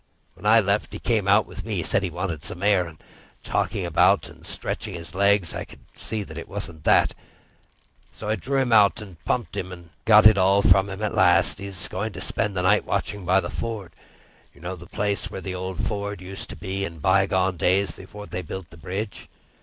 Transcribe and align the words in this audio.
When 0.33 0.47
I 0.47 0.59
left, 0.59 0.93
he 0.93 0.97
came 0.99 1.27
out 1.27 1.45
with 1.45 1.63
me—said 1.63 2.01
he 2.01 2.09
wanted 2.09 2.43
some 2.43 2.63
air, 2.63 2.87
and 2.87 2.97
talked 3.43 3.75
about 3.75 4.27
stretching 4.41 4.95
his 4.95 5.13
legs. 5.13 5.53
But 5.53 5.59
I 5.59 5.65
could 5.65 5.85
see 5.95 6.21
it 6.21 6.49
wasn't 6.49 6.85
that, 6.85 7.13
so 8.11 8.27
I 8.27 8.35
drew 8.35 8.57
him 8.57 8.73
out 8.73 8.99
and 8.99 9.23
pumped 9.25 9.55
him, 9.55 9.71
and 9.71 9.91
got 10.05 10.25
it 10.25 10.39
all 10.39 10.63
from 10.63 10.89
him 10.89 11.03
at 11.03 11.13
last. 11.13 11.59
He 11.59 11.67
was 11.67 11.87
going 11.87 12.13
to 12.13 12.21
spend 12.21 12.55
the 12.55 12.63
night 12.63 12.83
watching 12.83 13.25
by 13.25 13.41
the 13.41 13.51
ford. 13.51 13.91
You 14.55 14.61
know 14.61 14.75
the 14.75 14.87
place 14.87 15.29
where 15.29 15.39
the 15.39 15.53
old 15.53 15.79
ford 15.79 16.19
used 16.19 16.49
to 16.49 16.55
be, 16.55 16.83
in 16.83 16.97
by 16.97 17.27
gone 17.27 17.55
days 17.57 17.91
before 17.91 18.25
they 18.25 18.41
built 18.41 18.71
the 18.71 18.77
bridge?" 18.77 19.29